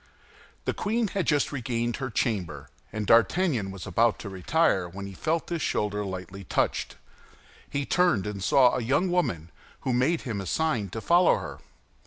The 0.65 0.73
queen 0.73 1.09
had 1.09 1.27
just 1.27 1.51
regained 1.51 1.97
her 1.97 2.09
chamber, 2.09 2.69
and 2.91 3.05
D'Artagnan 3.05 3.69
was 3.69 3.85
about 3.85 4.17
to 4.17 4.29
retire, 4.29 4.89
when 4.89 5.05
he 5.05 5.13
felt 5.13 5.49
his 5.49 5.61
shoulder 5.61 6.03
lightly 6.03 6.43
touched. 6.43 6.97
He 7.69 7.85
turned 7.85 8.25
and 8.25 8.43
saw 8.43 8.75
a 8.75 8.81
young 8.81 9.11
woman, 9.11 9.51
who 9.81 9.93
made 9.93 10.21
him 10.21 10.41
a 10.41 10.47
sign 10.47 10.89
to 10.89 11.01
follow 11.01 11.35
her. 11.37 11.59